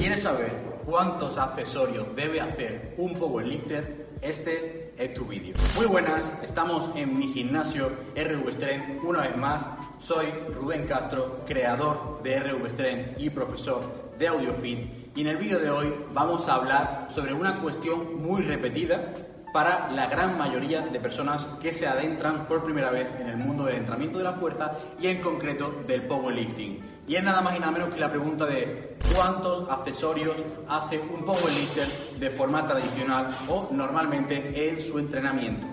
¿Quieres 0.00 0.22
saber 0.22 0.50
cuántos 0.86 1.36
accesorios 1.36 2.06
debe 2.16 2.40
hacer 2.40 2.94
un 2.96 3.12
powerlifter? 3.12 4.06
Este 4.22 4.94
es 4.96 5.12
tu 5.12 5.26
vídeo. 5.26 5.54
Muy 5.76 5.84
buenas, 5.84 6.32
estamos 6.42 6.90
en 6.94 7.18
mi 7.18 7.30
gimnasio 7.34 7.92
RV 8.16 8.50
Strength 8.50 9.04
una 9.04 9.20
vez 9.20 9.36
más. 9.36 9.66
Soy 9.98 10.24
Rubén 10.54 10.86
Castro, 10.86 11.44
creador 11.46 12.22
de 12.22 12.40
RV 12.40 12.70
Strength 12.70 13.20
y 13.20 13.28
profesor 13.28 14.14
de 14.18 14.28
AudioFit. 14.28 15.14
Y 15.14 15.20
en 15.20 15.26
el 15.26 15.36
vídeo 15.36 15.58
de 15.58 15.68
hoy 15.68 15.94
vamos 16.14 16.48
a 16.48 16.54
hablar 16.54 17.08
sobre 17.10 17.34
una 17.34 17.60
cuestión 17.60 18.22
muy 18.22 18.40
repetida 18.40 19.14
para 19.52 19.90
la 19.90 20.06
gran 20.06 20.38
mayoría 20.38 20.80
de 20.80 20.98
personas 20.98 21.44
que 21.60 21.74
se 21.74 21.86
adentran 21.86 22.48
por 22.48 22.64
primera 22.64 22.90
vez 22.90 23.06
en 23.20 23.28
el 23.28 23.36
mundo 23.36 23.66
del 23.66 23.76
entrenamiento 23.76 24.16
de 24.16 24.24
la 24.24 24.32
fuerza 24.32 24.78
y 24.98 25.08
en 25.08 25.20
concreto 25.20 25.84
del 25.86 26.04
powerlifting. 26.04 26.89
Y 27.10 27.16
es 27.16 27.24
nada 27.24 27.40
más 27.40 27.56
y 27.56 27.58
nada 27.58 27.72
menos 27.72 27.92
que 27.92 27.98
la 27.98 28.08
pregunta 28.08 28.46
de 28.46 28.94
cuántos 29.12 29.68
accesorios 29.68 30.36
hace 30.68 31.00
un 31.00 31.24
powerlifter 31.24 31.88
de 32.20 32.30
forma 32.30 32.64
tradicional 32.64 33.26
o 33.48 33.68
normalmente 33.72 34.68
en 34.68 34.80
su 34.80 34.96
entrenamiento. 34.96 35.66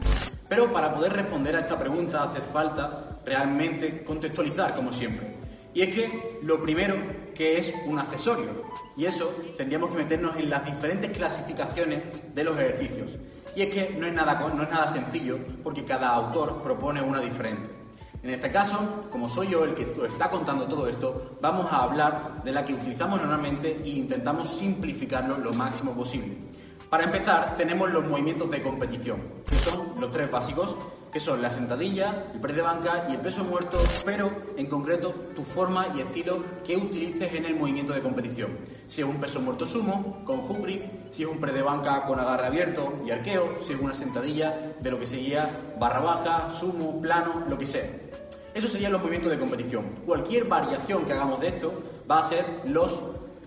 Pero 0.50 0.73
para 0.73 0.96
poder 0.96 1.13
responder 1.13 1.55
a 1.55 1.60
esta 1.60 1.77
pregunta 1.77 2.23
hace 2.23 2.41
falta 2.41 3.20
realmente 3.23 4.04
contextualizar 4.04 4.73
como 4.73 4.91
siempre. 4.91 5.36
Y 5.76 5.84
es 5.84 5.94
que 5.94 6.40
lo 6.41 6.60
primero 6.60 6.96
que 7.36 7.60
es 7.60 7.72
un 7.85 7.99
accesorio. 7.99 8.63
Y 8.98 9.05
eso 9.05 9.32
tendríamos 9.55 9.91
que 9.91 9.98
meternos 9.98 10.38
en 10.38 10.49
las 10.49 10.66
diferentes 10.66 11.16
clasificaciones 11.16 12.02
de 12.34 12.44
los 12.44 12.58
ejercicios. 12.58 13.16
Y 13.55 13.62
es 13.62 13.70
que 13.70 13.91
no 13.91 14.08
es 14.08 14.13
nada, 14.13 14.40
no 14.40 14.63
es 14.63 14.72
nada 14.72 14.88
sencillo 14.88 15.38
porque 15.63 15.85
cada 15.85 16.10
autor 16.16 16.63
propone 16.63 16.99
una 16.99 17.22
diferente. 17.22 17.77
En 18.23 18.31
este 18.31 18.52
caso, 18.52 19.05
como 19.12 19.30
soy 19.30 19.49
yo 19.49 19.63
el 19.63 19.76
que 19.76 19.84
está 19.84 20.30
contando 20.30 20.66
todo 20.67 20.88
esto, 20.88 21.38
vamos 21.39 21.71
a 21.71 21.84
hablar 21.84 22.43
de 22.43 22.52
la 22.52 22.66
que 22.66 22.73
utilizamos 22.73 23.21
normalmente 23.21 23.80
e 23.84 23.90
intentamos 23.90 24.49
simplificarlo 24.57 25.38
lo 25.38 25.53
máximo 25.53 25.93
posible. 25.93 26.35
Para 26.90 27.03
empezar, 27.03 27.55
tenemos 27.57 27.91
los 27.91 28.05
movimientos 28.07 28.49
de 28.49 28.63
competición, 28.63 29.21
que 29.48 29.57
son 29.57 29.99
los 29.99 30.12
tres 30.12 30.32
básicos, 30.32 30.76
que 31.12 31.20
son 31.20 31.41
la 31.41 31.49
sentadilla, 31.49 32.32
el 32.34 32.40
press 32.40 32.55
de 32.55 32.62
banca 32.62 33.05
y 33.09 33.13
el 33.13 33.20
peso 33.20 33.43
muerto, 33.43 33.77
pero 34.05 34.31
en 34.57 34.68
concreto 34.68 35.13
tu 35.35 35.43
forma 35.43 35.87
y 35.96 36.02
estilo 36.02 36.43
que 36.65 36.77
utilices 36.77 37.34
en 37.34 37.46
el 37.46 37.55
movimiento 37.55 37.93
de 37.93 38.02
competición. 38.02 38.57
Si 38.87 39.02
es 39.02 39.07
un 39.07 39.18
peso 39.18 39.41
muerto 39.41 39.68
sumo, 39.68 40.24
con 40.26 40.41
hook 40.41 40.68
si 41.12 41.24
es 41.24 41.29
un 41.29 41.40
press 41.40 41.55
de 41.55 41.62
banca 41.62 42.05
con 42.05 42.20
agarre 42.20 42.48
abierto 42.48 42.93
y 43.05 43.12
arqueo, 43.12 43.57
si 43.62 43.74
es 43.74 43.79
una 43.79 43.93
sentadilla 43.93 44.76
de 44.79 44.91
lo 44.91 44.99
que 44.99 45.05
sería 45.05 45.76
barra 45.79 45.99
baja, 45.99 46.49
sumo, 46.52 47.02
plano, 47.02 47.43
lo 47.49 47.57
que 47.57 47.68
sea. 47.68 48.07
Esos 48.58 48.72
serían 48.72 48.91
los 48.91 49.02
movimientos 49.02 49.30
de 49.30 49.38
competición. 49.38 49.86
Cualquier 50.04 50.46
variación 50.46 51.05
que 51.05 51.13
hagamos 51.13 51.40
de 51.40 51.50
esto 51.50 51.80
va 52.10 52.26
a 52.26 52.27
ser 52.27 52.44
los 52.66 52.99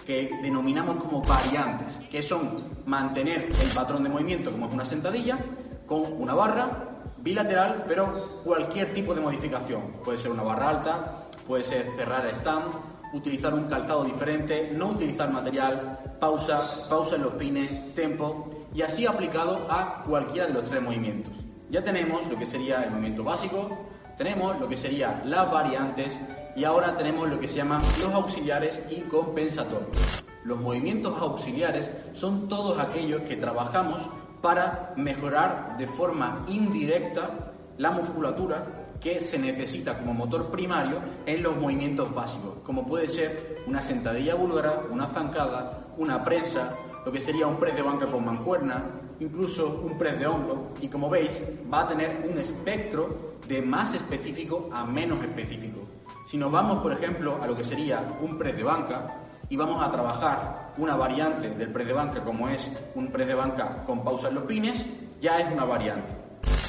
que 0.06 0.30
denominamos 0.40 1.02
como 1.02 1.20
variantes, 1.20 1.98
que 2.08 2.22
son 2.22 2.54
mantener 2.86 3.48
el 3.60 3.70
patrón 3.70 4.04
de 4.04 4.08
movimiento 4.08 4.52
como 4.52 4.66
es 4.66 4.72
una 4.72 4.84
sentadilla, 4.84 5.36
con 5.84 6.12
una 6.12 6.32
barra, 6.32 7.02
bilateral, 7.18 7.86
pero 7.88 8.40
cualquier 8.44 8.92
tipo 8.92 9.12
de 9.12 9.20
modificación. 9.20 9.94
Puede 10.04 10.16
ser 10.16 10.30
una 10.30 10.44
barra 10.44 10.68
alta, 10.68 11.24
puede 11.44 11.64
ser 11.64 11.86
cerrar 11.96 12.24
stand, 12.28 12.72
utilizar 13.12 13.52
un 13.52 13.64
calzado 13.64 14.04
diferente, 14.04 14.70
no 14.72 14.90
utilizar 14.90 15.28
material, 15.32 16.18
pausa, 16.20 16.86
pausa 16.88 17.16
en 17.16 17.22
los 17.22 17.32
pines, 17.32 17.96
tempo, 17.96 18.48
y 18.72 18.82
así 18.82 19.06
aplicado 19.06 19.66
a 19.68 20.04
cualquiera 20.04 20.46
de 20.46 20.52
los 20.52 20.70
tres 20.70 20.80
movimientos. 20.80 21.34
Ya 21.68 21.82
tenemos 21.82 22.28
lo 22.28 22.38
que 22.38 22.46
sería 22.46 22.84
el 22.84 22.92
movimiento 22.92 23.24
básico, 23.24 23.90
tenemos 24.20 24.60
lo 24.60 24.68
que 24.68 24.76
serían 24.76 25.22
las 25.24 25.50
variantes 25.50 26.14
y 26.54 26.64
ahora 26.64 26.94
tenemos 26.94 27.26
lo 27.26 27.40
que 27.40 27.48
se 27.48 27.56
llaman 27.56 27.80
los 28.02 28.12
auxiliares 28.12 28.82
y 28.90 28.96
compensatorios. 28.96 29.96
Los 30.44 30.60
movimientos 30.60 31.18
auxiliares 31.18 31.90
son 32.12 32.46
todos 32.46 32.78
aquellos 32.78 33.22
que 33.22 33.36
trabajamos 33.36 34.10
para 34.42 34.92
mejorar 34.94 35.78
de 35.78 35.86
forma 35.86 36.44
indirecta 36.48 37.30
la 37.78 37.92
musculatura 37.92 38.66
que 39.00 39.22
se 39.22 39.38
necesita 39.38 39.96
como 39.96 40.12
motor 40.12 40.50
primario 40.50 40.98
en 41.24 41.42
los 41.42 41.56
movimientos 41.56 42.14
básicos, 42.14 42.56
como 42.62 42.86
puede 42.86 43.08
ser 43.08 43.62
una 43.66 43.80
sentadilla 43.80 44.34
búlgara, 44.34 44.82
una 44.90 45.06
zancada, 45.06 45.94
una 45.96 46.22
prensa, 46.22 46.74
lo 47.06 47.10
que 47.10 47.22
sería 47.22 47.46
un 47.46 47.56
press 47.56 47.74
de 47.74 47.80
banca 47.80 48.06
con 48.06 48.22
mancuerna, 48.22 48.84
incluso 49.18 49.80
un 49.82 49.96
press 49.96 50.18
de 50.18 50.26
hombro, 50.26 50.72
y 50.78 50.88
como 50.88 51.08
veis 51.08 51.40
va 51.72 51.80
a 51.80 51.88
tener 51.88 52.22
un 52.30 52.38
espectro 52.38 53.29
de 53.50 53.60
más 53.60 53.92
específico 53.94 54.70
a 54.72 54.84
menos 54.84 55.22
específico. 55.24 55.80
Si 56.24 56.38
nos 56.38 56.52
vamos, 56.52 56.80
por 56.80 56.92
ejemplo, 56.92 57.42
a 57.42 57.48
lo 57.48 57.56
que 57.56 57.64
sería 57.64 58.16
un 58.22 58.38
press 58.38 58.56
de 58.56 58.62
banca, 58.62 59.16
y 59.48 59.56
vamos 59.56 59.82
a 59.82 59.90
trabajar 59.90 60.74
una 60.78 60.94
variante 60.94 61.50
del 61.50 61.72
press 61.72 61.88
de 61.88 61.92
banca 61.92 62.22
como 62.22 62.48
es 62.48 62.70
un 62.94 63.10
press 63.10 63.26
de 63.26 63.34
banca 63.34 63.84
con 63.84 64.04
pausa 64.04 64.28
en 64.28 64.36
los 64.36 64.44
pines, 64.44 64.86
ya 65.20 65.40
es 65.40 65.52
una 65.52 65.64
variante. 65.64 66.14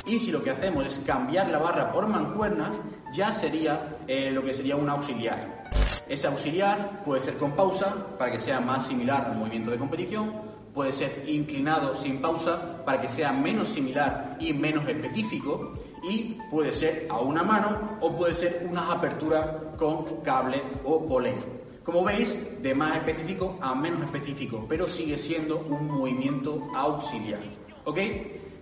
Y 0.08 0.18
si 0.18 0.31
lo 0.31 0.44
que 0.44 0.50
hacemos 0.50 0.88
es 0.88 1.00
cambiar 1.06 1.50
la 1.50 1.59
barra 1.59 1.91
por 1.91 2.08
mancuernas, 2.08 2.72
ya 3.14 3.31
sería 3.31 3.97
eh, 4.08 4.31
lo 4.31 4.44
que 4.44 4.56
sería 4.56 4.75
un 4.75 4.90
auxiliar. 4.90 5.70
Ese 6.09 6.25
auxiliar 6.25 7.03
puede 7.06 7.22
ser 7.22 7.38
con 7.38 7.52
pausa 7.52 8.18
para 8.18 8.31
que 8.31 8.40
sea 8.40 8.59
más 8.59 8.88
similar 8.88 9.25
al 9.25 9.38
movimiento 9.38 9.70
de 9.70 9.78
competición, 9.78 10.34
puede 10.74 10.91
ser 10.91 11.24
inclinado 11.28 11.94
sin 11.96 12.20
pausa 12.20 12.84
para 12.84 13.00
que 13.00 13.08
sea 13.08 13.31
menos 13.31 13.68
similar 13.70 14.38
y 14.40 14.53
menos 14.53 14.88
específico 14.88 15.74
y 16.04 16.40
puede 16.50 16.74
ser 16.74 17.08
a 17.10 17.20
una 17.20 17.44
mano 17.44 17.98
o 18.02 18.16
puede 18.16 18.34
ser 18.34 18.68
unas 18.70 18.90
aperturas 18.90 19.48
con 19.78 20.22
cable 20.24 20.62
o 20.84 21.06
polea. 21.06 21.42
Como 21.84 22.04
veis, 22.04 22.36
de 22.62 22.76
más 22.76 22.98
específico 22.98 23.58
a 23.62 23.74
menos 23.74 24.04
específico, 24.04 24.66
pero 24.70 24.88
sigue 24.88 25.18
siendo 25.18 25.60
un 25.60 25.88
movimiento 25.88 26.68
auxiliar. 26.76 27.42
¿Ok? 27.86 28.00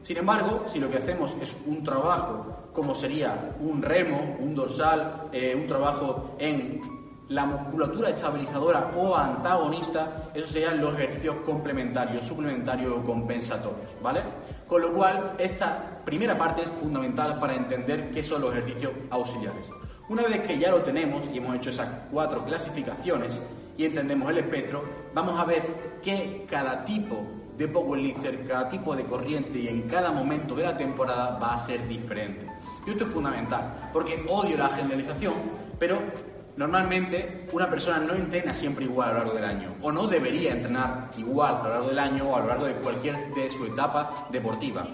Sin 0.02 0.18
embargo, 0.18 0.66
si 0.68 0.80
lo 0.80 0.90
que 0.90 0.98
hacemos 0.98 1.36
es 1.42 1.58
un 1.66 1.84
trabajo 1.84 2.60
como 2.74 2.96
sería 2.96 3.56
un 3.60 3.82
remo, 3.82 4.38
un 4.40 4.56
dorsal, 4.56 5.30
eh, 5.34 5.54
un 5.54 5.68
trabajo 5.68 6.36
en 6.40 6.82
la 7.28 7.46
musculatura 7.46 8.10
estabilizadora 8.10 8.92
o 8.96 9.16
antagonista, 9.16 10.30
esos 10.34 10.50
serían 10.50 10.80
los 10.80 10.94
ejercicios 10.96 11.36
complementarios, 11.46 12.24
suplementarios 12.24 12.98
o 12.98 13.04
compensatorios, 13.04 13.96
¿vale? 14.02 14.22
Con 14.68 14.82
lo 14.82 14.94
cual, 14.94 15.36
esta 15.38 15.99
primera 16.10 16.36
parte 16.36 16.64
es 16.64 16.70
fundamental 16.70 17.38
para 17.38 17.54
entender 17.54 18.10
qué 18.10 18.24
son 18.24 18.42
los 18.42 18.52
ejercicios 18.52 18.94
auxiliares. 19.12 19.68
Una 20.08 20.24
vez 20.24 20.40
que 20.40 20.58
ya 20.58 20.72
lo 20.72 20.82
tenemos 20.82 21.22
y 21.32 21.38
hemos 21.38 21.56
hecho 21.56 21.70
esas 21.70 21.88
cuatro 22.12 22.44
clasificaciones 22.44 23.40
y 23.78 23.86
entendemos 23.86 24.28
el 24.32 24.40
espectro, 24.40 24.84
vamos 25.14 25.40
a 25.40 25.46
ver 25.46 25.62
que 26.02 26.48
cada 26.50 26.84
tipo 26.84 27.22
de 27.56 27.68
powerlifter, 27.68 28.44
cada 28.44 28.68
tipo 28.68 28.96
de 28.96 29.04
corriente 29.04 29.60
y 29.60 29.68
en 29.68 29.84
cada 29.84 30.12
momento 30.12 30.56
de 30.56 30.64
la 30.64 30.76
temporada 30.76 31.38
va 31.38 31.54
a 31.54 31.58
ser 31.60 31.88
diferente. 31.88 32.48
Y 32.88 32.90
esto 32.90 33.04
es 33.04 33.12
fundamental, 33.12 33.92
porque 33.94 34.26
odio 34.28 34.58
la 34.58 34.70
generalización, 34.70 35.36
pero 35.78 36.00
normalmente 36.58 37.48
una 37.52 37.70
persona 37.70 38.00
no 38.00 38.16
entrena 38.16 38.52
siempre 38.56 38.86
igual 38.86 39.10
a 39.10 39.14
lo 39.14 39.20
largo 39.20 39.34
del 39.36 39.46
año, 39.46 39.76
o 39.84 39.92
no 39.92 40.08
debería 40.08 40.54
entrenar 40.54 41.12
igual 41.18 41.58
a 41.58 41.64
lo 41.66 41.70
largo 41.70 41.90
del 41.90 42.00
año 42.00 42.30
o 42.32 42.36
a 42.36 42.40
lo 42.40 42.48
largo 42.48 42.66
de 42.66 42.74
cualquier 42.78 43.32
de 43.36 43.48
su 43.52 43.64
etapa 43.64 44.28
deportiva. 44.32 44.88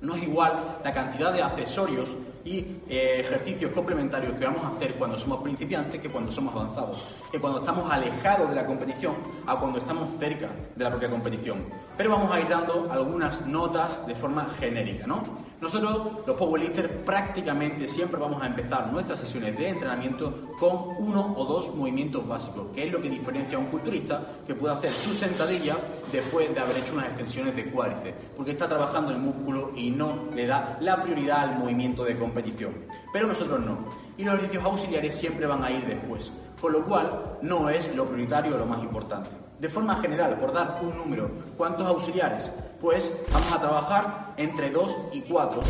No 0.00 0.14
es 0.14 0.22
igual 0.22 0.78
la 0.84 0.92
cantidad 0.92 1.32
de 1.32 1.42
accesorios 1.42 2.10
y 2.44 2.80
eh, 2.88 3.20
ejercicios 3.20 3.72
complementarios 3.72 4.34
que 4.34 4.44
vamos 4.44 4.62
a 4.62 4.68
hacer 4.68 4.94
cuando 4.94 5.18
somos 5.18 5.42
principiantes 5.42 6.00
que 6.00 6.08
cuando 6.08 6.30
somos 6.30 6.54
avanzados, 6.54 7.02
que 7.32 7.40
cuando 7.40 7.58
estamos 7.58 7.90
alejados 7.90 8.48
de 8.48 8.54
la 8.54 8.64
competición 8.64 9.14
a 9.46 9.56
cuando 9.56 9.78
estamos 9.78 10.10
cerca 10.18 10.48
de 10.76 10.84
la 10.84 10.90
propia 10.90 11.10
competición. 11.10 11.64
Pero 11.96 12.10
vamos 12.10 12.30
a 12.32 12.38
ir 12.38 12.48
dando 12.48 12.88
algunas 12.90 13.44
notas 13.46 14.06
de 14.06 14.14
forma 14.14 14.46
genérica, 14.60 15.06
¿no? 15.06 15.24
Nosotros, 15.60 16.18
los 16.26 16.36
powerlifters, 16.36 16.90
prácticamente 17.04 17.86
siempre 17.86 18.20
vamos 18.20 18.42
a 18.42 18.46
empezar 18.46 18.92
nuestras 18.92 19.20
sesiones 19.20 19.56
de 19.56 19.70
entrenamiento 19.70 20.54
con 20.58 20.94
uno 20.98 21.34
o 21.34 21.44
dos 21.46 21.74
movimientos 21.74 22.28
básicos, 22.28 22.66
que 22.74 22.84
es 22.84 22.92
lo 22.92 23.00
que 23.00 23.08
diferencia 23.08 23.56
a 23.56 23.60
un 23.60 23.66
culturista 23.66 24.20
que 24.46 24.54
puede 24.54 24.74
hacer 24.74 24.90
su 24.90 25.14
sentadilla 25.14 25.78
después 26.12 26.54
de 26.54 26.60
haber 26.60 26.76
hecho 26.76 26.92
unas 26.92 27.06
extensiones 27.06 27.56
de 27.56 27.70
cuádriceps, 27.70 28.18
porque 28.36 28.50
está 28.50 28.68
trabajando 28.68 29.12
el 29.12 29.18
músculo 29.18 29.72
y 29.74 29.90
no 29.90 30.28
le 30.34 30.46
da 30.46 30.76
la 30.80 31.02
prioridad 31.02 31.40
al 31.40 31.58
movimiento 31.58 32.04
de 32.04 32.18
competición. 32.18 32.72
Pero 33.10 33.26
nosotros 33.26 33.58
no. 33.60 33.78
Y 34.18 34.24
los 34.24 34.34
ejercicios 34.34 34.64
auxiliares 34.64 35.16
siempre 35.16 35.46
van 35.46 35.64
a 35.64 35.70
ir 35.70 35.86
después, 35.86 36.32
con 36.60 36.72
lo 36.72 36.84
cual 36.84 37.38
no 37.42 37.68
es 37.68 37.94
lo 37.94 38.06
prioritario 38.06 38.54
o 38.54 38.58
lo 38.58 38.66
más 38.66 38.82
importante. 38.82 39.30
De 39.58 39.68
forma 39.68 39.96
general, 39.96 40.38
por 40.38 40.52
dar 40.52 40.80
un 40.82 40.96
número, 40.96 41.30
¿cuántos 41.56 41.86
auxiliares? 41.86 42.50
Pues 42.80 43.10
vamos 43.32 43.52
a 43.52 43.60
trabajar 43.60 44.34
entre 44.36 44.70
2 44.70 44.96
y 45.12 45.22
4 45.22 45.60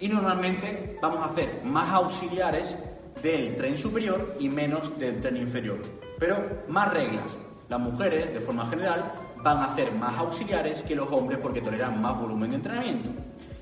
y 0.00 0.08
normalmente 0.08 0.98
vamos 1.02 1.18
a 1.18 1.26
hacer 1.26 1.60
más 1.64 1.92
auxiliares 1.92 2.74
del 3.22 3.54
tren 3.56 3.76
superior 3.76 4.36
y 4.38 4.48
menos 4.48 4.98
del 4.98 5.20
tren 5.20 5.36
inferior. 5.36 5.78
Pero 6.18 6.62
más 6.68 6.92
reglas. 6.92 7.36
Las 7.68 7.80
mujeres, 7.80 8.32
de 8.32 8.40
forma 8.40 8.66
general, 8.66 9.12
van 9.42 9.58
a 9.58 9.66
hacer 9.66 9.92
más 9.92 10.16
auxiliares 10.18 10.82
que 10.82 10.94
los 10.94 11.10
hombres 11.12 11.38
porque 11.38 11.60
toleran 11.60 12.00
más 12.00 12.18
volumen 12.18 12.50
de 12.50 12.56
entrenamiento. 12.56 13.10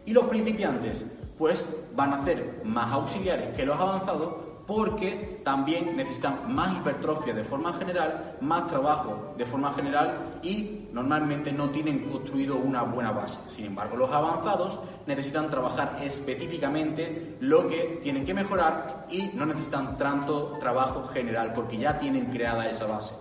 Y 0.07 0.13
los 0.13 0.27
principiantes, 0.27 1.05
pues 1.39 1.65
van 1.95 2.13
a 2.13 2.17
hacer 2.17 2.61
más 2.65 2.93
auxiliares 2.93 3.49
que 3.57 3.67
los 3.67 3.79
avanzados 3.79 4.35
porque 4.67 5.41
también 5.45 5.97
necesitan 5.97 6.55
más 6.55 6.77
hipertrofia 6.77 7.35
de 7.35 7.45
forma 7.45 7.73
general, 7.73 8.37
más 8.41 8.67
trabajo 8.67 9.35
de 9.37 9.45
forma 9.45 9.73
general 9.73 10.39
y 10.43 10.89
normalmente 10.93 11.53
no 11.53 11.71
tienen 11.71 12.09
construido 12.09 12.57
una 12.57 12.83
buena 12.83 13.13
base. 13.13 13.39
Sin 13.49 13.67
embargo, 13.67 13.97
los 13.97 14.11
avanzados 14.11 14.79
necesitan 15.07 15.51
trabajar 15.51 15.99
específicamente 16.03 17.37
lo 17.41 17.67
que 17.67 17.99
tienen 18.03 18.25
que 18.25 18.35
mejorar 18.35 19.07
y 19.11 19.31
no 19.35 19.47
necesitan 19.47 19.97
tanto 19.97 20.59
trabajo 20.59 21.05
general 21.09 21.53
porque 21.55 21.79
ya 21.79 21.99
tienen 21.99 22.27
creada 22.27 22.69
esa 22.69 22.87
base. 22.87 23.15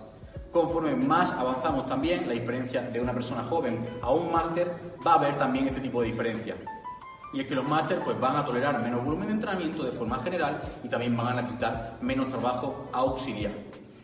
Conforme 0.52 0.94
más 0.94 1.32
avanzamos 1.32 1.86
también, 1.86 2.26
la 2.26 2.34
diferencia 2.34 2.82
de 2.82 3.00
una 3.00 3.14
persona 3.14 3.42
joven 3.44 3.78
a 4.02 4.10
un 4.10 4.30
máster 4.30 4.70
va 5.04 5.12
a 5.12 5.14
haber 5.14 5.36
también 5.36 5.66
este 5.66 5.80
tipo 5.80 6.02
de 6.02 6.08
diferencia. 6.08 6.56
Y 7.32 7.40
es 7.40 7.46
que 7.46 7.54
los 7.54 7.66
máster 7.66 8.00
pues, 8.04 8.18
van 8.20 8.36
a 8.36 8.44
tolerar 8.44 8.82
menos 8.82 9.04
volumen 9.04 9.28
de 9.28 9.34
entrenamiento 9.34 9.82
de 9.84 9.92
forma 9.92 10.22
general 10.22 10.62
y 10.84 10.88
también 10.88 11.16
van 11.16 11.28
a 11.28 11.42
necesitar 11.42 11.96
menos 12.00 12.28
trabajo 12.28 12.88
auxiliar. 12.92 13.52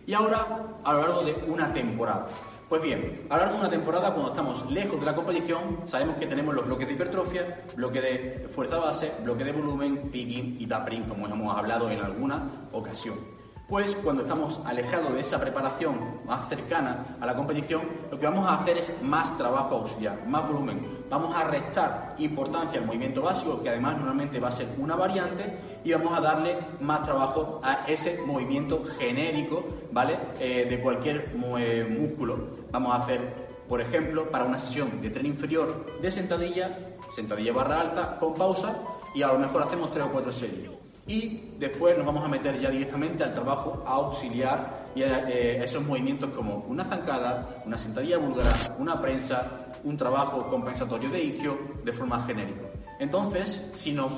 Y 0.07 0.15
ahora, 0.15 0.47
a 0.83 0.93
lo 0.95 1.01
largo 1.01 1.23
de 1.23 1.35
una 1.47 1.73
temporada. 1.73 2.29
Pues 2.69 2.83
bien, 2.83 3.27
a 3.31 3.37
lo 3.37 3.43
largo 3.43 3.55
de 3.55 3.61
una 3.61 3.71
temporada, 3.71 4.13
cuando 4.13 4.33
estamos 4.33 4.71
lejos 4.71 5.01
de 5.01 5.07
la 5.07 5.15
competición, 5.15 5.81
sabemos 5.85 6.17
que 6.17 6.27
tenemos 6.27 6.55
los 6.55 6.67
bloques 6.67 6.87
de 6.87 6.95
hipertrofia, 6.95 7.65
bloque 7.77 8.01
de 8.01 8.49
fuerza 8.55 8.79
base, 8.79 9.13
bloque 9.23 9.45
de 9.45 9.53
volumen, 9.53 10.11
picking 10.11 10.57
y 10.59 10.67
tapering, 10.67 11.05
como 11.05 11.27
hemos 11.27 11.57
hablado 11.57 11.91
en 11.91 12.01
alguna 12.01 12.69
ocasión. 12.73 13.38
Pues 13.69 13.95
cuando 13.97 14.23
estamos 14.23 14.63
alejados 14.65 15.13
de 15.13 15.21
esa 15.21 15.39
preparación 15.39 16.23
más 16.25 16.49
cercana 16.49 17.19
a 17.21 17.27
la 17.27 17.37
competición, 17.37 17.83
lo 18.11 18.19
que 18.19 18.25
vamos 18.25 18.49
a 18.49 18.55
hacer 18.55 18.79
es 18.79 18.91
más 19.03 19.37
trabajo 19.37 19.75
auxiliar, 19.75 20.27
más 20.27 20.49
volumen. 20.49 21.05
Vamos 21.11 21.37
a 21.37 21.45
restar 21.45 22.15
importancia 22.17 22.81
al 22.81 22.87
movimiento 22.87 23.21
básico, 23.21 23.63
que 23.63 23.69
además 23.69 23.99
normalmente 23.99 24.41
va 24.41 24.49
a 24.49 24.53
ser 24.53 24.69
una 24.79 24.97
variante, 24.97 25.53
y 25.85 25.93
vamos 25.93 26.17
a 26.17 26.23
darle 26.23 26.57
más 26.81 27.03
trabajo 27.03 27.61
a 27.63 27.85
ese 27.87 28.23
movimiento 28.25 28.83
genérico, 28.99 29.63
¿vale? 29.93 30.19
Eh, 30.41 30.65
de 30.67 30.81
cualquier 30.81 31.31
eh, 31.59 31.87
músculo. 31.91 32.39
Vamos 32.73 32.95
a 32.95 33.03
hacer, 33.03 33.21
por 33.69 33.83
ejemplo, 33.83 34.31
para 34.31 34.45
una 34.45 34.57
sesión 34.57 35.03
de 35.03 35.11
tren 35.11 35.27
inferior 35.27 36.01
de 36.01 36.11
sentadilla, 36.11 36.97
sentadilla 37.15 37.53
barra 37.53 37.83
alta 37.83 38.19
con 38.19 38.35
pausa, 38.35 38.79
y 39.15 39.21
a 39.21 39.31
lo 39.31 39.39
mejor 39.39 39.63
hacemos 39.63 39.91
tres 39.91 40.07
o 40.07 40.11
cuatro 40.11 40.33
series 40.33 40.71
y 41.09 41.55
después 41.59 41.97
nos 41.97 42.07
vamos 42.07 42.25
a 42.25 42.29
meter 42.29 42.61
ya 42.61 42.71
directamente 42.71 43.25
al 43.25 43.35
trabajo 43.35 43.83
auxiliar 43.87 44.89
y 44.95 45.03
a 45.03 45.29
eh, 45.29 45.65
esos 45.65 45.85
movimientos 45.85 46.31
como 46.31 46.65
una 46.69 46.85
zancada, 46.85 47.63
una 47.65 47.79
sentadilla 47.79 48.19
búlgara, 48.19 48.77
una 48.79 49.01
prensa, 49.01 49.73
un 49.85 49.97
trabajo 49.97 50.49
compensatorio 50.51 51.09
de 51.09 51.23
isquio 51.23 51.59
de 51.83 51.93
forma 51.93 52.25
genérica. 52.27 52.63
Entonces, 52.99 53.71
si 53.75 53.93
nos 53.93 54.13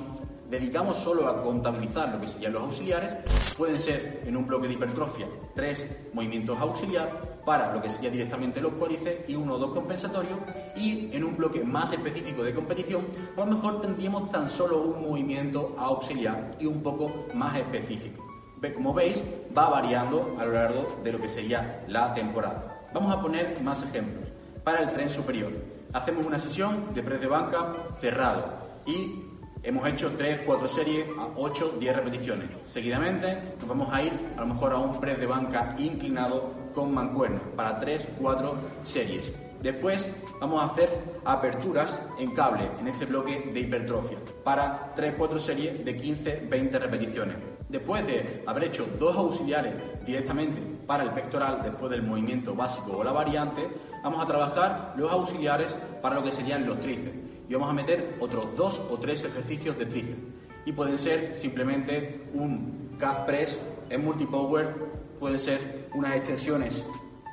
dedicamos 0.50 0.96
solo 0.96 1.28
a 1.28 1.42
contabilizar 1.42 2.12
lo 2.12 2.20
que 2.20 2.28
serían 2.28 2.54
los 2.54 2.62
auxiliares, 2.62 3.10
pueden 3.56 3.78
ser 3.78 4.22
en 4.26 4.36
un 4.36 4.46
bloque 4.46 4.66
de 4.66 4.74
hipertrofia 4.74 5.26
tres 5.54 5.86
movimientos 6.12 6.58
auxiliares 6.58 7.14
para 7.50 7.72
lo 7.72 7.82
que 7.82 7.90
sería 7.90 8.10
directamente 8.10 8.60
los 8.60 8.74
cuádriceps 8.74 9.28
y 9.28 9.34
uno 9.34 9.54
o 9.54 9.58
dos 9.58 9.72
compensatorios 9.72 10.38
y 10.76 11.10
en 11.12 11.24
un 11.24 11.36
bloque 11.36 11.64
más 11.64 11.92
específico 11.92 12.44
de 12.44 12.54
competición 12.54 13.08
a 13.36 13.40
lo 13.40 13.46
mejor 13.46 13.80
tendríamos 13.80 14.30
tan 14.30 14.48
solo 14.48 14.80
un 14.80 15.02
movimiento 15.02 15.74
auxiliar 15.76 16.54
y 16.60 16.66
un 16.66 16.80
poco 16.80 17.26
más 17.34 17.56
específico. 17.56 18.24
Como 18.72 18.94
veis, 18.94 19.24
va 19.58 19.68
variando 19.68 20.36
a 20.38 20.44
lo 20.44 20.52
largo 20.52 21.00
de 21.02 21.10
lo 21.10 21.20
que 21.20 21.28
sería 21.28 21.82
la 21.88 22.14
temporada. 22.14 22.86
Vamos 22.94 23.12
a 23.12 23.20
poner 23.20 23.60
más 23.62 23.82
ejemplos. 23.82 24.28
Para 24.62 24.84
el 24.84 24.90
tren 24.92 25.10
superior, 25.10 25.50
hacemos 25.92 26.24
una 26.24 26.38
sesión 26.38 26.94
de 26.94 27.02
press 27.02 27.20
de 27.20 27.26
banca 27.26 27.74
cerrado 27.98 28.44
y 28.86 29.26
Hemos 29.62 29.86
hecho 29.86 30.10
3, 30.16 30.40
4 30.46 30.68
series 30.68 31.06
a 31.18 31.28
8, 31.36 31.74
10 31.78 31.96
repeticiones. 31.96 32.48
Seguidamente 32.64 33.56
nos 33.58 33.68
vamos 33.68 33.92
a 33.92 34.02
ir 34.02 34.10
a 34.34 34.40
lo 34.40 34.46
mejor 34.46 34.72
a 34.72 34.78
un 34.78 34.98
press 34.98 35.20
de 35.20 35.26
banca 35.26 35.74
inclinado 35.76 36.59
con 36.74 36.92
mancuerna 36.92 37.40
para 37.56 37.78
3, 37.78 38.08
4 38.20 38.54
series. 38.82 39.32
Después 39.62 40.08
vamos 40.40 40.62
a 40.62 40.66
hacer 40.66 40.88
aperturas 41.24 42.00
en 42.18 42.30
cable 42.34 42.70
en 42.80 42.88
este 42.88 43.04
bloque 43.04 43.50
de 43.52 43.60
hipertrofia 43.60 44.16
para 44.42 44.94
3-4 44.94 45.38
series 45.38 45.84
de 45.84 45.98
15-20 45.98 46.70
repeticiones. 46.78 47.36
Después 47.68 48.06
de 48.06 48.42
haber 48.46 48.64
hecho 48.64 48.86
dos 48.98 49.14
auxiliares 49.16 49.74
directamente 50.04 50.60
para 50.86 51.04
el 51.04 51.10
pectoral, 51.10 51.60
después 51.62 51.90
del 51.90 52.02
movimiento 52.02 52.54
básico 52.54 52.96
o 52.96 53.04
la 53.04 53.12
variante, 53.12 53.68
vamos 54.02 54.22
a 54.22 54.26
trabajar 54.26 54.94
los 54.96 55.12
auxiliares 55.12 55.76
para 56.00 56.16
lo 56.16 56.24
que 56.24 56.32
serían 56.32 56.66
los 56.66 56.80
tríceps. 56.80 57.16
Y 57.48 57.52
vamos 57.52 57.70
a 57.70 57.74
meter 57.74 58.16
otros 58.18 58.56
dos 58.56 58.80
o 58.90 58.98
tres 58.98 59.22
ejercicios 59.24 59.78
de 59.78 59.86
tríceps. 59.86 60.18
Y 60.64 60.72
pueden 60.72 60.98
ser 60.98 61.38
simplemente 61.38 62.28
un 62.32 62.96
calf 62.98 63.20
press 63.20 63.58
en 63.90 64.04
multipower, 64.04 64.74
pueden 65.20 65.38
ser 65.38 65.79
unas 65.94 66.16
extensiones 66.16 66.84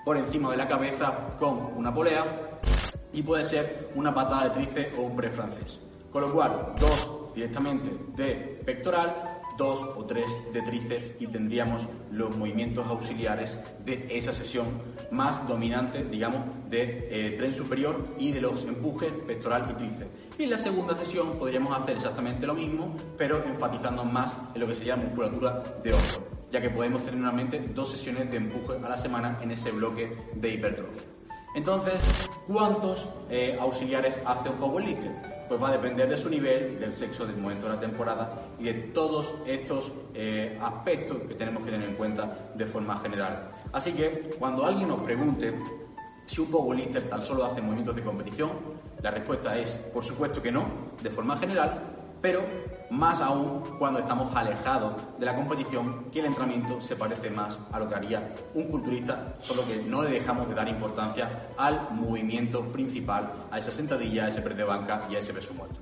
por 0.06 0.18
encima 0.18 0.52
de 0.52 0.58
la 0.58 0.68
cabeza 0.68 1.36
con 1.40 1.74
una 1.76 1.94
polea 1.94 2.60
y 3.14 3.22
puede 3.22 3.44
ser 3.44 3.90
una 3.96 4.14
patada 4.14 4.46
de 4.46 4.50
tríceps 4.52 4.98
o 4.98 5.02
un 5.02 5.16
press 5.16 5.36
francés. 5.36 5.80
Con 6.12 6.22
lo 6.22 6.34
cual, 6.34 6.74
dos 6.80 7.34
directamente 7.34 7.92
de 8.16 8.62
pectoral 8.66 9.38
dos 9.58 9.82
o 9.82 10.06
tres 10.06 10.26
de 10.54 10.62
tríceps 10.62 11.20
y 11.20 11.28
tendríamos 11.28 11.82
los 12.12 12.36
movimientos 12.38 12.88
auxiliares 12.88 13.60
de 13.84 14.08
esa 14.12 14.32
sesión 14.32 14.68
más 15.12 15.46
dominante, 15.48 16.04
digamos, 16.04 16.42
de 16.70 17.08
eh, 17.10 17.32
tren 17.38 17.52
superior 17.52 18.16
y 18.18 18.32
de 18.32 18.42
los 18.42 18.64
empujes 18.64 19.12
pectoral 19.26 19.68
y 19.72 19.74
tríceps. 19.74 20.12
Y 20.38 20.44
en 20.44 20.52
la 20.52 20.58
segunda 20.58 20.96
sesión 20.96 21.38
podríamos 21.40 21.78
hacer 21.78 21.98
exactamente 21.98 22.46
lo 22.46 22.54
mismo, 22.54 22.96
pero 23.18 23.44
enfatizando 23.44 24.06
más 24.06 24.34
en 24.54 24.62
lo 24.62 24.68
que 24.68 24.76
sería 24.76 24.96
musculatura 24.96 25.64
de 25.84 25.94
hombro, 25.94 26.27
ya 26.52 26.62
que 26.62 26.70
podemos 26.70 27.04
tener 27.04 27.20
normalmente 27.20 27.60
dos 27.74 27.92
sesiones 27.92 28.30
de 28.32 28.38
empuje 28.38 28.76
a 28.84 28.90
la 28.90 28.98
semana 28.98 29.40
en 29.42 29.52
ese 29.52 29.72
bloque 29.72 30.16
de 30.34 30.50
hipertrofia. 30.50 31.04
Entonces, 31.56 32.02
¿cuántos 32.48 33.10
eh, 33.30 33.58
auxiliares 33.60 34.18
hace 34.26 34.50
un 34.50 34.58
powerlifter? 34.58 35.38
pues 35.48 35.62
va 35.62 35.70
a 35.70 35.72
depender 35.72 36.10
de 36.10 36.18
su 36.18 36.30
nivel, 36.30 36.80
del 36.80 36.94
sexo, 36.94 37.26
del 37.26 37.38
momento 37.38 37.68
de 37.68 37.76
la 37.76 37.80
temporada 37.80 38.42
y 38.60 38.66
de 38.66 38.74
todos 38.74 39.34
estos 39.46 39.92
eh, 40.14 40.58
aspectos 40.62 41.18
que 41.28 41.36
tenemos 41.36 41.64
que 41.64 41.72
tener 41.72 41.90
en 41.90 41.96
cuenta 41.96 42.50
de 42.54 42.66
forma 42.66 42.98
general. 43.00 43.50
Así 43.72 43.94
que 43.94 44.36
cuando 44.38 44.66
alguien 44.66 44.90
nos 44.90 45.00
pregunte 45.02 45.54
si 46.26 46.42
un 46.42 46.48
powerlifter 46.48 47.10
tan 47.10 47.22
solo 47.22 47.46
hace 47.46 47.62
movimientos 47.62 47.96
de 47.96 48.04
competición, 48.04 48.52
la 49.02 49.12
respuesta 49.12 49.58
es 49.58 49.74
por 49.94 50.04
supuesto 50.04 50.42
que 50.42 50.52
no, 50.52 50.66
de 51.02 51.10
forma 51.10 51.38
general, 51.38 51.97
pero 52.22 52.44
más 52.90 53.22
aún 53.22 53.64
cuando 53.78 54.00
estamos 54.00 54.36
alejados 54.36 54.94
de 55.20 55.26
la 55.26 55.36
competición, 55.36 56.06
que 56.12 56.20
el 56.20 56.26
entrenamiento 56.26 56.80
se 56.82 56.96
parece 56.96 57.30
más 57.30 57.60
a 57.72 57.80
lo 57.80 57.88
que 57.88 57.96
haría 57.96 58.36
un 58.54 58.70
culturista, 58.70 59.36
solo 59.40 59.66
que 59.66 59.84
no 59.84 60.04
le 60.04 60.12
dejamos 60.12 60.48
de 60.48 60.56
dar 60.56 60.68
importancia 60.68 61.50
al 61.58 61.90
movimiento 61.92 62.64
principal, 62.72 63.32
a 63.52 63.58
esa 63.58 63.72
sentadilla, 63.72 64.26
a 64.26 64.28
ese 64.30 64.42
press 64.42 64.58
de 64.58 64.64
banca 64.64 65.04
y 65.10 65.16
a 65.16 65.20
ese 65.20 65.34
peso 65.34 65.54
muerto. 65.54 65.80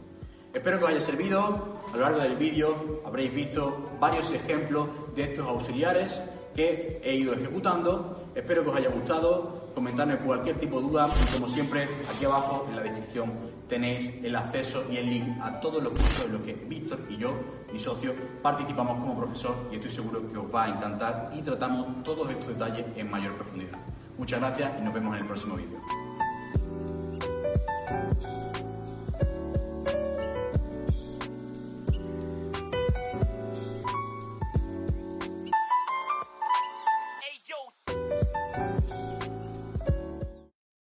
Espero 0.53 0.79
que 0.79 0.85
os 0.85 0.89
haya 0.89 1.01
servido. 1.01 1.75
A 1.93 1.97
lo 1.97 2.03
largo 2.03 2.19
del 2.19 2.37
vídeo 2.37 3.01
habréis 3.05 3.33
visto 3.33 3.91
varios 3.99 4.31
ejemplos 4.31 4.87
de 5.13 5.23
estos 5.23 5.45
auxiliares 5.47 6.19
que 6.55 7.01
he 7.03 7.15
ido 7.15 7.33
ejecutando. 7.33 8.29
Espero 8.33 8.63
que 8.63 8.69
os 8.69 8.75
haya 8.77 8.89
gustado. 8.89 9.65
Comentadme 9.75 10.17
cualquier 10.17 10.57
tipo 10.57 10.79
de 10.79 10.87
duda 10.87 11.09
y 11.21 11.33
como 11.33 11.49
siempre 11.49 11.87
aquí 12.09 12.23
abajo 12.23 12.65
en 12.69 12.77
la 12.77 12.81
descripción 12.81 13.33
tenéis 13.67 14.09
el 14.23 14.33
acceso 14.35 14.85
y 14.89 14.97
el 14.97 15.09
link 15.09 15.27
a 15.41 15.59
todos 15.59 15.83
los 15.83 15.91
cursos 15.91 16.25
en 16.25 16.31
los 16.31 16.41
que 16.43 16.53
Víctor 16.53 16.99
y 17.09 17.17
yo, 17.17 17.33
mi 17.73 17.79
socio, 17.79 18.13
participamos 18.41 18.99
como 18.99 19.17
profesor 19.17 19.67
y 19.71 19.75
estoy 19.75 19.91
seguro 19.91 20.31
que 20.31 20.37
os 20.37 20.53
va 20.53 20.65
a 20.65 20.69
encantar 20.69 21.31
y 21.33 21.41
tratamos 21.41 22.03
todos 22.03 22.29
estos 22.29 22.47
detalles 22.47 22.85
en 22.95 23.11
mayor 23.11 23.33
profundidad. 23.33 23.77
Muchas 24.17 24.39
gracias 24.39 24.71
y 24.79 24.81
nos 24.81 24.93
vemos 24.93 25.13
en 25.15 25.21
el 25.21 25.27
próximo 25.27 25.55
vídeo. 25.57 25.79